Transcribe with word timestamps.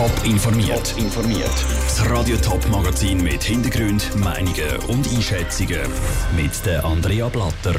Top 0.00 0.24
informiert. 0.24 0.94
informiert. 0.96 1.52
Das 1.84 2.08
Radio 2.08 2.34
Top 2.38 2.66
Magazin 2.70 3.22
mit 3.22 3.42
Hintergrund, 3.42 4.16
Meinungen 4.16 4.78
und 4.88 5.06
Einschätzungen 5.12 5.82
mit 6.34 6.64
der 6.64 6.82
Andrea 6.86 7.28
Blatter. 7.28 7.74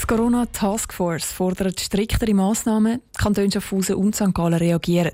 Die 0.00 0.06
Corona 0.06 0.46
Taskforce 0.46 1.26
fordert 1.26 1.78
striktere 1.78 2.32
Massnahmen. 2.32 3.02
Die 3.14 3.22
Kantone 3.22 3.52
Schaffhausen 3.52 3.96
und 3.96 4.16
St. 4.16 4.32
Gallen 4.32 4.54
reagieren. 4.54 5.12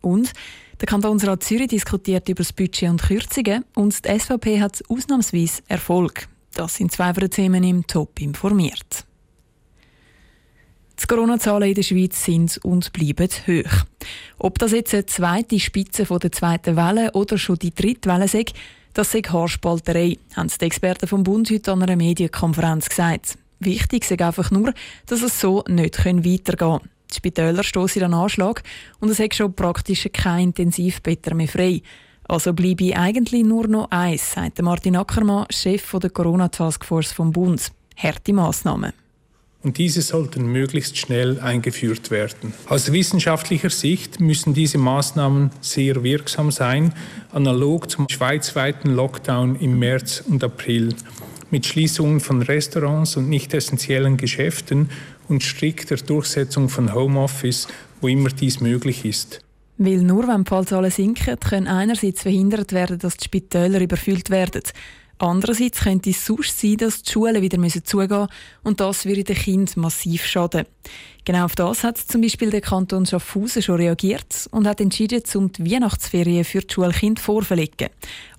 Und 0.00 0.32
der 0.80 0.86
Kantonsrat 0.86 1.42
Zürich 1.42 1.66
diskutiert 1.66 2.28
über 2.28 2.44
das 2.44 2.52
Budget 2.52 2.90
und 2.90 3.02
Kürzungen 3.02 3.64
und 3.74 4.04
die 4.04 4.16
SVP 4.16 4.60
hat 4.60 4.80
ausnahmsweise 4.88 5.60
Erfolg. 5.66 6.28
Das 6.54 6.76
sind 6.76 6.92
zwei 6.92 7.12
von 7.12 7.22
den 7.22 7.30
Themen 7.32 7.64
im 7.64 7.84
Top 7.84 8.20
informiert. 8.20 9.04
Die 11.04 11.08
Corona-Zahlen 11.14 11.68
in 11.68 11.74
der 11.74 11.82
Schweiz 11.82 12.24
sind 12.24 12.58
und 12.64 12.90
bleiben 12.94 13.28
hoch. 13.46 13.84
Ob 14.38 14.58
das 14.58 14.72
jetzt 14.72 14.94
eine 14.94 15.04
zweite 15.04 15.60
Spitze 15.60 16.06
der 16.06 16.32
zweiten 16.32 16.76
Welle 16.76 17.12
oder 17.12 17.36
schon 17.36 17.58
die 17.58 17.74
dritte 17.74 18.08
Welle 18.08 18.24
ist, 18.24 18.54
das 18.94 19.12
sei 19.12 19.20
Haarspalterei, 19.20 20.16
haben 20.34 20.48
die 20.48 20.64
Experten 20.64 21.06
vom 21.06 21.22
Bund 21.22 21.50
heute 21.50 21.72
an 21.72 21.82
einer 21.82 21.96
Medienkonferenz 21.96 22.88
gesagt. 22.88 23.36
Wichtig 23.60 24.10
ist 24.10 24.22
einfach 24.22 24.50
nur, 24.50 24.72
dass 25.04 25.20
es 25.20 25.38
so 25.38 25.62
nicht 25.68 26.02
weitergehen 26.02 26.56
kann. 26.56 26.80
Die 27.10 27.16
Spitäler 27.16 27.64
stoßen 27.64 28.02
an 28.02 28.14
Anschlag 28.14 28.62
und 29.00 29.10
es 29.10 29.18
hat 29.18 29.34
schon 29.34 29.52
praktisch 29.52 30.08
kein 30.10 30.44
Intensivbetter 30.44 31.34
mehr 31.34 31.48
frei. 31.48 31.82
Also 32.28 32.54
bleibe 32.54 32.96
eigentlich 32.96 33.44
nur 33.44 33.68
noch 33.68 33.90
eins, 33.90 34.32
sagt 34.32 34.62
Martin 34.62 34.96
Ackermann, 34.96 35.48
Chef 35.50 35.96
der 36.00 36.08
Corona-Taskforce 36.08 37.12
vom 37.12 37.30
Bund. 37.30 37.72
Harte 37.94 38.32
Massnahmen 38.32 39.03
und 39.64 39.78
diese 39.78 40.02
sollten 40.02 40.46
möglichst 40.46 40.98
schnell 40.98 41.40
eingeführt 41.40 42.10
werden. 42.10 42.52
Aus 42.68 42.92
wissenschaftlicher 42.92 43.70
Sicht 43.70 44.20
müssen 44.20 44.54
diese 44.54 44.78
Maßnahmen 44.78 45.50
sehr 45.60 46.04
wirksam 46.04 46.52
sein, 46.52 46.92
analog 47.32 47.90
zum 47.90 48.08
schweizweiten 48.08 48.94
Lockdown 48.94 49.56
im 49.56 49.78
März 49.78 50.22
und 50.28 50.44
April 50.44 50.94
mit 51.50 51.66
Schließungen 51.66 52.20
von 52.20 52.42
Restaurants 52.42 53.16
und 53.16 53.28
nicht 53.28 53.54
essentiellen 53.54 54.16
Geschäften 54.16 54.90
und 55.28 55.42
strikter 55.42 55.96
Durchsetzung 55.96 56.68
von 56.68 56.92
Homeoffice, 56.92 57.68
wo 58.00 58.08
immer 58.08 58.28
dies 58.28 58.60
möglich 58.60 59.04
ist. 59.04 59.40
Weil 59.76 60.02
nur 60.02 60.28
wenn 60.28 60.44
die 60.44 60.48
Fallzahlen 60.48 60.90
sinken, 60.90 61.38
können 61.40 61.66
einerseits 61.66 62.22
verhindert 62.22 62.72
werden, 62.72 62.98
dass 62.98 63.16
die 63.16 63.24
Spitäler 63.24 63.80
überfüllt 63.80 64.30
werden. 64.30 64.62
Andererseits 65.18 65.80
könnte 65.80 66.10
es 66.10 66.26
sonst 66.26 66.58
sein, 66.58 66.76
dass 66.76 67.02
die 67.02 67.12
Schulen 67.12 67.40
wieder 67.40 67.58
zugehen 67.84 68.08
müssen 68.08 68.28
und 68.64 68.80
das 68.80 69.06
würde 69.06 69.24
den 69.24 69.36
Kindern 69.36 69.82
massiv 69.82 70.26
schaden. 70.26 70.66
Genau 71.24 71.44
auf 71.44 71.54
das 71.54 71.84
hat 71.84 71.98
zum 71.98 72.20
Beispiel 72.20 72.50
der 72.50 72.60
Kanton 72.60 73.06
Schaffhausen 73.06 73.62
schon 73.62 73.76
reagiert 73.76 74.48
und 74.50 74.66
hat 74.66 74.80
entschieden, 74.80 75.22
um 75.34 75.50
die 75.50 75.70
Weihnachtsferien 75.70 76.44
für 76.44 76.60
die 76.60 76.74
Schulkinder 76.74 77.22
vorverlegen. 77.22 77.88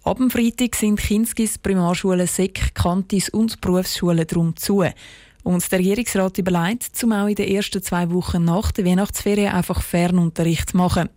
Ab 0.03 0.17
dem 0.17 0.29
Freitag 0.29 0.75
sind 0.75 0.99
Kinskis, 0.99 1.57
Primarschulen, 1.57 2.27
Sek, 2.27 2.75
Kantis 2.75 3.29
und 3.29 3.59
Berufsschulen 3.61 4.27
drum 4.27 4.55
zu. 4.55 4.83
Und 5.43 5.71
der 5.71 5.79
Regierungsrat 5.79 6.37
überlegt, 6.37 7.03
um 7.03 7.11
auch 7.11 7.27
in 7.27 7.35
den 7.35 7.47
ersten 7.47 7.81
zwei 7.81 8.11
Wochen 8.11 8.43
nach 8.43 8.71
der 8.71 8.85
Weihnachtsferien 8.85 9.53
einfach 9.53 9.81
Fernunterricht 9.81 10.71
zu 10.71 10.77
machen. 10.77 11.09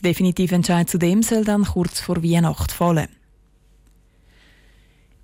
Der 0.00 0.10
definitive 0.10 0.54
Entscheid 0.54 0.88
zu 0.88 0.98
dem 0.98 1.22
soll 1.22 1.44
dann 1.44 1.64
kurz 1.64 2.00
vor 2.00 2.22
Weihnachten 2.22 2.72
fallen. 2.72 3.08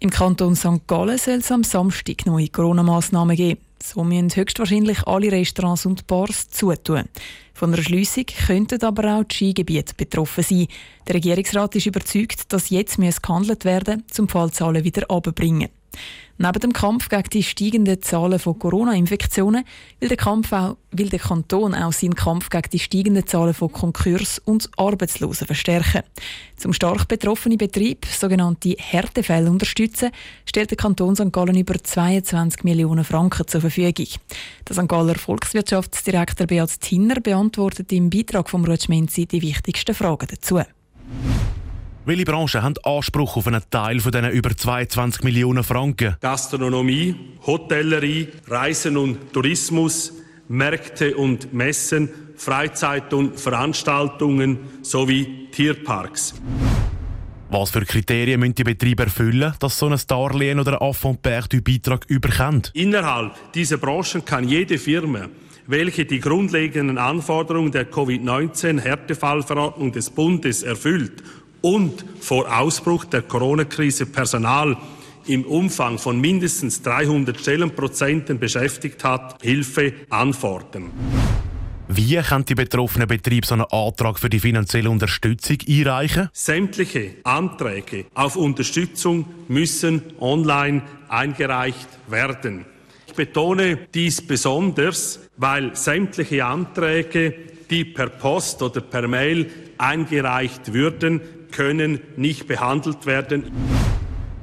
Im 0.00 0.10
Kanton 0.10 0.54
St. 0.54 0.86
Gallen 0.86 1.18
soll 1.18 1.34
es 1.34 1.50
am 1.50 1.64
Samstag 1.64 2.24
neue 2.24 2.48
Corona-Massnahmen 2.48 3.36
geben. 3.36 3.60
So 3.82 4.04
müssen 4.04 4.30
höchstwahrscheinlich 4.34 5.06
alle 5.08 5.32
Restaurants 5.32 5.86
und 5.86 6.06
Bars 6.06 6.48
zutun. 6.50 7.04
Von 7.58 7.74
einer 7.74 7.82
Schliessung 7.82 8.26
könnten 8.46 8.84
aber 8.84 9.16
auch 9.16 9.24
die 9.24 9.34
Skigebiete 9.34 9.92
betroffen 9.96 10.44
sein. 10.44 10.68
Der 11.08 11.16
Regierungsrat 11.16 11.74
ist 11.74 11.86
überzeugt, 11.86 12.52
dass 12.52 12.70
jetzt 12.70 12.98
gehandelt 12.98 13.64
werden 13.64 14.04
muss, 14.08 14.18
um 14.20 14.28
die 14.28 14.32
Fallzahlen 14.32 14.84
wieder 14.84 15.10
abzubringen. 15.10 15.68
Neben 16.40 16.60
dem 16.60 16.72
Kampf 16.72 17.08
gegen 17.08 17.30
die 17.30 17.42
steigenden 17.42 18.00
Zahlen 18.00 18.38
von 18.38 18.56
Corona-Infektionen 18.56 19.64
will 19.98 20.16
will 20.92 21.08
der 21.08 21.18
Kanton 21.18 21.74
auch 21.74 21.92
seinen 21.92 22.14
Kampf 22.14 22.48
gegen 22.48 22.70
die 22.70 22.78
steigenden 22.78 23.26
Zahlen 23.26 23.54
von 23.54 23.72
Konkurs 23.72 24.38
und 24.44 24.70
Arbeitslosen 24.76 25.48
verstärken. 25.48 26.02
Zum 26.56 26.72
stark 26.72 27.08
betroffenen 27.08 27.58
Betrieb, 27.58 28.06
sogenannte 28.06 28.76
Härtefälle, 28.78 29.50
unterstützen, 29.50 30.10
stellt 30.44 30.70
der 30.70 30.76
Kanton 30.76 31.16
St. 31.16 31.32
Gallen 31.32 31.56
über 31.56 31.74
22 31.82 32.62
Millionen 32.62 33.04
Franken 33.04 33.48
zur 33.48 33.60
Verfügung. 33.60 34.06
Der 34.68 34.76
St. 34.76 34.88
Galler 34.88 35.16
Volkswirtschaftsdirektor 35.16 36.46
Beat 36.46 36.80
Tinner 36.80 37.20
beantwortet 37.20 37.47
im 37.90 38.10
Beitrag 38.10 38.50
vom 38.50 38.64
Rutschmenzi 38.64 39.26
die 39.26 39.42
wichtigsten 39.42 39.94
Fragen 39.94 40.26
dazu. 40.30 40.60
Welche 42.04 42.24
Branchen 42.24 42.62
haben 42.62 42.74
Anspruch 42.84 43.36
auf 43.36 43.46
einen 43.46 43.62
Teil 43.70 44.00
von 44.00 44.12
diesen 44.12 44.30
über 44.30 44.56
22 44.56 45.24
Millionen 45.24 45.62
Franken? 45.62 46.16
Gastronomie, 46.20 47.14
Hotellerie, 47.46 48.28
Reisen 48.46 48.96
und 48.96 49.32
Tourismus, 49.32 50.14
Märkte 50.48 51.14
und 51.16 51.52
Messen, 51.52 52.08
Freizeit- 52.36 53.12
und 53.12 53.38
Veranstaltungen 53.38 54.58
sowie 54.80 55.48
Tierparks. 55.52 56.34
Was 57.50 57.70
für 57.70 57.84
Kriterien 57.84 58.40
müssen 58.40 58.54
die 58.54 58.64
Betriebe 58.64 59.04
erfüllen, 59.04 59.54
dass 59.58 59.78
so 59.78 59.88
ein 59.88 60.00
Darlehen 60.06 60.60
oder 60.60 60.80
ein 60.80 60.88
Affront-Beitrag 60.88 62.04
überkommt? 62.08 62.70
Innerhalb 62.74 63.52
dieser 63.52 63.78
Branchen 63.78 64.24
kann 64.24 64.48
jede 64.48 64.78
Firma 64.78 65.28
welche 65.68 66.04
die 66.06 66.18
grundlegenden 66.18 66.98
Anforderungen 66.98 67.70
der 67.70 67.84
Covid-19-Härtefallverordnung 67.84 69.92
des 69.92 70.10
Bundes 70.10 70.64
erfüllt 70.64 71.22
und 71.60 72.04
vor 72.20 72.58
Ausbruch 72.58 73.04
der 73.04 73.22
Corona-Krise 73.22 74.06
Personal 74.06 74.76
im 75.26 75.44
Umfang 75.44 75.98
von 75.98 76.18
mindestens 76.18 76.80
300 76.82 77.38
Stellenprozenten 77.38 78.38
beschäftigt 78.38 79.04
hat, 79.04 79.42
Hilfe 79.42 79.92
anfordern. 80.08 80.90
Wie 81.86 82.16
kann 82.16 82.46
die 82.46 82.54
betroffenen 82.54 83.06
Betriebe 83.06 83.46
so 83.46 83.52
einen 83.54 83.64
Antrag 83.64 84.18
für 84.18 84.30
die 84.30 84.40
finanzielle 84.40 84.88
Unterstützung 84.88 85.58
einreichen? 85.68 86.30
Sämtliche 86.32 87.16
Anträge 87.24 88.06
auf 88.14 88.36
Unterstützung 88.36 89.26
müssen 89.48 90.02
online 90.18 90.80
eingereicht 91.08 91.88
werden. 92.08 92.64
Ich 93.18 93.26
betone 93.26 93.76
dies 93.92 94.24
besonders, 94.24 95.18
weil 95.36 95.74
sämtliche 95.74 96.44
Anträge, 96.44 97.34
die 97.68 97.84
per 97.84 98.10
Post 98.10 98.62
oder 98.62 98.80
per 98.80 99.08
Mail 99.08 99.50
eingereicht 99.76 100.72
würden, 100.72 101.20
können 101.50 101.98
nicht 102.16 102.46
behandelt 102.46 103.06
werden. 103.06 103.50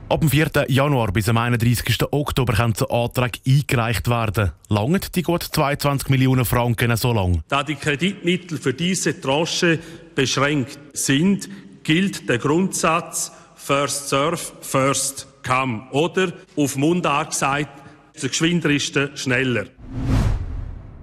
Ab 0.10 0.20
dem 0.20 0.30
4. 0.30 0.66
Januar 0.68 1.14
bis 1.14 1.30
am 1.30 1.38
31. 1.38 2.12
Oktober 2.12 2.52
kann 2.52 2.74
der 2.74 2.92
Antrag 2.92 3.38
eingereicht 3.48 4.10
werden. 4.10 4.52
Langt 4.68 5.16
die 5.16 5.22
gut 5.22 5.44
22 5.44 6.10
Millionen 6.10 6.44
Franken 6.44 6.98
so 6.98 7.14
lang? 7.14 7.44
Da 7.48 7.64
die 7.64 7.76
Kreditmittel 7.76 8.58
für 8.58 8.74
diese 8.74 9.22
Tranche 9.22 9.80
beschränkt 10.16 10.80
sind, 10.92 11.48
gilt 11.84 12.28
der 12.28 12.40
Grundsatz 12.40 13.32
First 13.56 14.10
Serve, 14.10 14.38
First 14.60 15.28
Come. 15.48 15.88
Oder 15.92 16.34
auf 16.58 16.76
Mundart 16.76 17.30
gesagt, 17.30 17.85
der 18.22 18.30
Geschwinder 18.30 18.70
ist 18.70 18.96
der 18.96 19.16
schneller. 19.16 19.66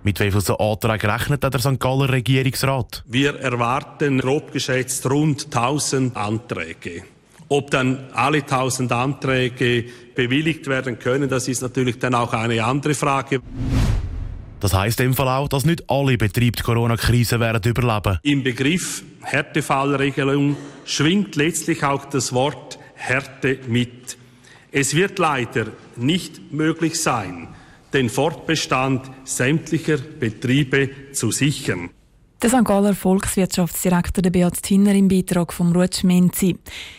Mit 0.04 0.18
wie 0.18 0.30
vielen 0.32 0.56
Anträgen 0.56 1.10
rechnet 1.10 1.42
der 1.44 1.60
St. 1.60 1.78
Galler 1.78 2.08
Regierungsrat? 2.08 3.04
Wir 3.06 3.38
erwarten 3.38 4.18
grob 4.18 4.52
geschätzt 4.52 5.08
rund 5.08 5.44
1000 5.44 6.16
Anträge. 6.16 7.04
Ob 7.48 7.70
dann 7.70 8.06
alle 8.14 8.38
1000 8.38 8.90
Anträge 8.90 9.84
bewilligt 10.14 10.66
werden 10.66 10.98
können, 10.98 11.28
das 11.28 11.48
ist 11.48 11.62
natürlich 11.62 11.98
dann 11.98 12.14
auch 12.14 12.32
eine 12.32 12.64
andere 12.64 12.94
Frage. 12.94 13.40
Das 14.58 14.74
heißt 14.74 15.00
im 15.00 15.14
Fall 15.14 15.28
auch, 15.28 15.48
dass 15.48 15.64
nicht 15.64 15.90
alle 15.90 16.16
Betriebe 16.16 16.56
die 16.56 16.62
Corona-Krise 16.62 17.40
werden 17.40 17.62
überleben. 17.64 18.18
Im 18.22 18.42
Begriff 18.42 19.02
Härtefallregelung 19.20 20.56
schwingt 20.84 21.36
letztlich 21.36 21.84
auch 21.84 22.04
das 22.06 22.32
Wort 22.32 22.78
Härte 22.94 23.58
mit. 23.68 24.16
Es 24.74 24.94
wird 24.94 25.18
leider 25.18 25.66
nicht 25.96 26.50
möglich 26.50 26.98
sein, 26.98 27.48
den 27.92 28.08
Fortbestand 28.08 29.02
sämtlicher 29.24 29.98
Betriebe 29.98 30.88
zu 31.12 31.30
sichern. 31.30 31.90
Der 32.40 32.48
St. 32.48 32.64
Galler 32.64 32.94
Volkswirtschaftsdirektor 32.94 34.22
Beat 34.30 34.62
Tinner 34.62 34.94
im 34.94 35.08
Beitrag 35.08 35.52
vom 35.52 35.72
Rutsch 35.72 36.04
Menzi. 36.04 36.56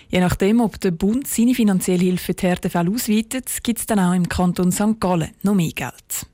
Je 0.08 0.20
nachdem, 0.20 0.62
ob 0.62 0.80
der 0.80 0.92
Bund 0.92 1.28
seine 1.28 1.56
finanzielle 1.56 2.04
Hilfe 2.04 2.36
die 2.36 2.46
Härtefälle 2.46 2.92
ausweitet, 2.92 3.50
gibt 3.64 3.80
es 3.80 3.88
dann 3.88 4.00
auch 4.00 4.14
im 4.14 4.30
Kanton 4.30 4.72
St. 4.72 5.00
Gallen 5.00 5.32
noch 5.42 5.56
mehr 5.56 5.72
Geld. 5.72 6.28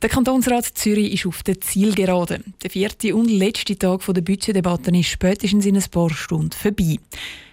Der 0.00 0.08
Kantonsrat 0.08 0.64
Zürich 0.64 1.12
ist 1.12 1.26
auf 1.26 1.42
der 1.42 1.60
Zielgerade. 1.60 2.40
Der 2.62 2.70
vierte 2.70 3.14
und 3.14 3.30
letzte 3.30 3.76
Tag 3.76 4.06
der 4.06 4.22
Budgetdebatte 4.22 4.90
ist 4.96 5.08
spätestens 5.08 5.66
in 5.66 5.76
ein 5.76 5.84
paar 5.90 6.10
Stunden 6.10 6.52
vorbei. 6.52 6.98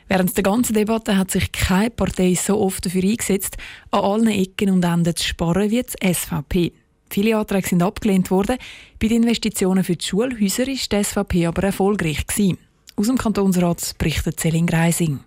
Während 0.08 0.36
der 0.36 0.44
ganzen 0.44 0.74
Debatte 0.74 1.18
hat 1.18 1.32
sich 1.32 1.52
keine 1.52 1.90
Partei 1.90 2.36
so 2.36 2.60
oft 2.60 2.86
dafür 2.86 3.04
eingesetzt, 3.04 3.58
an 3.92 4.02
allen 4.02 4.28
Ecken 4.28 4.70
und 4.70 4.86
Enden 4.86 5.16
zu 5.16 5.24
sparen 5.24 5.72
wie 5.72 5.82
die 5.82 6.14
SVP. 6.14 6.74
Viele 7.10 7.38
Anträge 7.38 7.68
sind 7.68 7.84
abgelehnt 7.84 8.30
worden. 8.30 8.58
Bei 9.00 9.08
den 9.08 9.24
Investitionen 9.24 9.84
für 9.84 9.96
die 9.96 10.06
Schulhäuser 10.06 10.68
ist 10.68 10.92
die 10.92 11.04
SVP 11.04 11.46
aber 11.48 11.64
erfolgreich 11.64 12.26
gewesen. 12.28 12.58
Aus 12.96 13.08
dem 13.08 13.18
Kantonsrat 13.18 13.96
berichtet 13.98 14.40
Celine 14.40 14.68
Greising. 14.68 15.20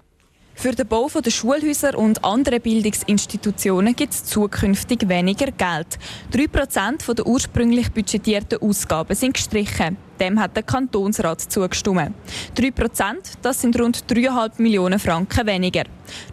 Für 0.60 0.72
den 0.72 0.88
Bau 0.88 1.08
der 1.08 1.30
Schulhäuser 1.30 1.96
und 1.96 2.24
andere 2.24 2.58
Bildungsinstitutionen 2.58 3.94
gibt 3.94 4.12
es 4.12 4.24
zukünftig 4.24 5.08
weniger 5.08 5.52
Geld. 5.52 5.86
3% 6.32 7.14
der 7.14 7.26
ursprünglich 7.28 7.92
budgetierten 7.92 8.60
Ausgaben 8.60 9.14
sind 9.14 9.34
gestrichen. 9.34 9.96
Dem 10.18 10.40
hat 10.40 10.56
der 10.56 10.64
Kantonsrat 10.64 11.42
zugestimmt. 11.42 12.10
3%, 12.56 13.14
das 13.40 13.60
sind 13.60 13.80
rund 13.80 14.04
3,5 14.10 14.60
Millionen 14.60 14.98
Franken 14.98 15.46
weniger. 15.46 15.84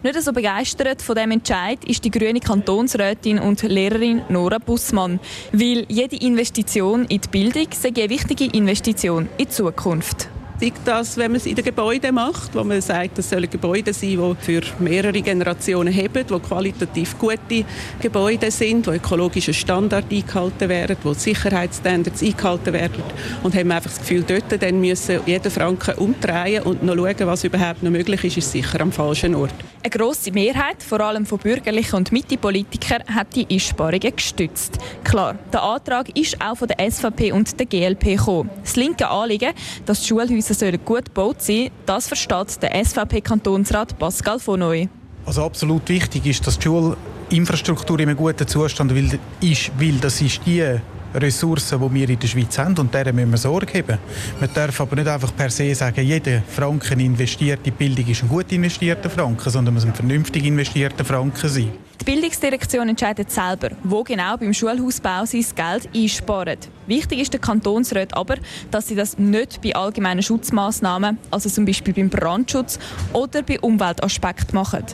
Nicht 0.02 0.20
so 0.20 0.32
begeistert 0.32 1.02
von 1.02 1.14
dem 1.14 1.30
Entscheid 1.30 1.84
ist 1.84 2.04
die 2.04 2.10
grüne 2.10 2.40
Kantonsrätin 2.40 3.38
und 3.38 3.62
Lehrerin 3.62 4.22
Nora 4.28 4.58
Bussmann, 4.58 5.20
weil 5.52 5.86
jede 5.88 6.16
Investition 6.16 7.04
in 7.04 7.20
die 7.20 7.28
Bildung 7.28 7.68
sei 7.70 7.90
eine 7.90 8.10
wichtige 8.10 8.46
Investition 8.46 9.28
in 9.38 9.44
die 9.44 9.48
Zukunft 9.50 10.28
wichtig, 10.60 10.84
dass, 10.84 11.16
wenn 11.16 11.32
man 11.32 11.36
es 11.36 11.46
in 11.46 11.54
den 11.54 11.64
Gebäuden 11.64 12.14
macht, 12.14 12.54
wo 12.54 12.64
man 12.64 12.80
sagt, 12.80 13.18
das 13.18 13.30
sollen 13.30 13.48
Gebäude 13.50 13.92
sein, 13.92 14.10
die 14.10 14.34
für 14.40 14.62
mehrere 14.78 15.20
Generationen 15.20 15.92
heben, 15.92 16.26
die 16.26 16.38
qualitativ 16.38 17.18
gute 17.18 17.64
Gebäude 18.00 18.50
sind, 18.50 18.86
wo 18.86 18.92
ökologische 18.92 19.52
Standards 19.52 20.10
eingehalten 20.10 20.68
werden, 20.68 20.96
wo 21.02 21.12
Sicherheitsstandards 21.12 22.22
eingehalten 22.22 22.72
werden. 22.72 23.02
Und 23.42 23.54
haben 23.54 23.70
einfach 23.70 23.90
das 23.90 23.98
Gefühl, 23.98 24.24
dort 24.26 24.62
dann 24.62 24.80
müssen 24.80 25.20
jeden 25.26 25.50
Franken 25.50 25.94
umdrehen 25.96 26.62
und 26.62 26.82
noch 26.82 26.94
schauen, 26.94 27.26
was 27.26 27.44
überhaupt 27.44 27.82
noch 27.82 27.90
möglich 27.90 28.24
ist, 28.24 28.38
ist 28.38 28.52
sicher 28.52 28.80
am 28.80 28.92
falschen 28.92 29.34
Ort. 29.34 29.54
Eine 29.82 29.90
grosse 29.90 30.32
Mehrheit, 30.32 30.82
vor 30.82 31.00
allem 31.00 31.26
von 31.26 31.38
bürgerlichen 31.38 31.96
und 31.96 32.10
Mitte-Politikern, 32.10 33.04
hat 33.14 33.36
die 33.36 33.46
Einsparungen 33.48 34.16
gestützt. 34.16 34.78
Klar, 35.04 35.36
der 35.52 35.62
Antrag 35.62 36.16
ist 36.18 36.40
auch 36.40 36.56
von 36.56 36.66
der 36.66 36.90
SVP 36.90 37.30
und 37.30 37.58
der 37.60 37.66
GLP 37.66 38.16
gekommen. 38.16 38.50
Das 38.62 38.74
linke 38.74 39.08
Anliegen, 39.08 39.52
dass 39.84 40.00
die 40.00 40.08
Schulhäuser 40.08 40.45
Häuser 40.46 40.54
sollen 40.54 40.78
gut 40.84 41.06
gebaut 41.06 41.42
sein, 41.42 41.70
das 41.86 42.06
versteht 42.06 42.62
der 42.62 42.84
SVP-Kantonsrat 42.84 43.98
Pascal 43.98 44.38
Neu. 44.56 44.86
Also 45.24 45.42
absolut 45.42 45.88
wichtig 45.88 46.24
ist, 46.24 46.46
dass 46.46 46.56
die 46.56 46.68
Schulinfrastruktur 46.68 47.98
in 47.98 48.10
einem 48.10 48.16
guten 48.16 48.46
Zustand 48.46 48.92
ist, 49.40 49.72
weil 49.76 49.94
das 49.94 50.20
ist 50.20 50.40
die 50.46 50.78
Ressourcen, 51.16 51.80
die 51.80 51.94
wir 51.94 52.08
in 52.08 52.18
der 52.18 52.28
Schweiz 52.28 52.58
haben 52.58 52.76
und 52.78 52.92
deren 52.92 53.16
müssen 53.16 53.30
wir 53.30 53.38
Sorge 53.38 53.78
haben. 53.78 53.98
Man 54.40 54.50
darf 54.52 54.80
aber 54.80 54.96
nicht 54.96 55.08
einfach 55.08 55.34
per 55.34 55.50
se 55.50 55.74
sagen, 55.74 56.04
jeder 56.04 56.42
Franken 56.42 57.00
investiert 57.00 57.58
in 57.58 57.64
die 57.64 57.70
Bildung 57.70 58.06
ist 58.06 58.22
ein 58.22 58.28
gut 58.28 58.52
investierter 58.52 59.10
Franken, 59.10 59.50
sondern 59.50 59.74
muss 59.74 59.84
ein 59.84 59.94
vernünftig 59.94 60.44
investierter 60.44 61.04
Franken 61.04 61.48
sein. 61.48 61.72
Die 62.00 62.04
Bildungsdirektion 62.04 62.88
entscheidet 62.88 63.30
selber, 63.30 63.70
wo 63.82 64.02
genau 64.02 64.36
beim 64.36 64.52
Schulhausbau 64.52 65.24
sie 65.24 65.40
das 65.40 65.54
Geld 65.54 65.88
einsparen. 65.94 66.58
Wichtig 66.86 67.20
ist 67.20 67.32
der 67.32 67.40
Kantonsrat 67.40 68.14
aber, 68.14 68.36
dass 68.70 68.88
sie 68.88 68.94
das 68.94 69.18
nicht 69.18 69.62
bei 69.62 69.74
allgemeinen 69.74 70.22
Schutzmaßnahmen, 70.22 71.18
also 71.30 71.48
zum 71.48 71.64
Beispiel 71.64 71.94
beim 71.94 72.10
Brandschutz 72.10 72.78
oder 73.12 73.42
bei 73.42 73.58
Umweltaspekten 73.58 74.54
machen. 74.54 74.84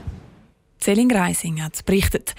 Celine 0.80 1.14
Reising 1.14 1.62
hat 1.62 1.84
berichtet. 1.84 2.34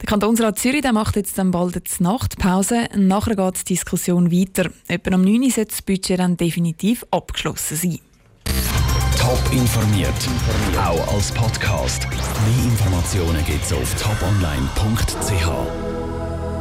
Der 0.00 0.06
Kantonsrat 0.06 0.58
Zürich 0.58 0.82
der 0.82 0.92
macht 0.92 1.16
jetzt 1.16 1.38
dann 1.38 1.50
bald 1.50 1.74
die 1.74 2.02
Nachtpause. 2.02 2.88
Nachher 2.94 3.34
geht 3.34 3.60
die 3.60 3.74
Diskussion 3.74 4.30
weiter. 4.30 4.70
Etwa 4.86 5.16
um 5.16 5.22
9 5.22 5.42
Uhr 5.42 5.50
sollte 5.50 5.70
das 5.70 5.82
Budget 5.82 6.18
dann 6.18 6.36
definitiv 6.36 7.04
abgeschlossen 7.10 7.76
sein. 7.76 7.98
Top 9.18 9.52
informiert, 9.52 10.14
auch 10.78 11.14
als 11.14 11.32
Podcast. 11.32 12.06
Mehr 12.10 12.64
Informationen 12.64 13.44
gibt 13.44 13.64
es 13.64 13.72
auf 13.72 13.94
toponline.ch. 14.00 15.87